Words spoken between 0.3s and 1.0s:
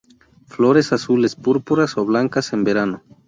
Flores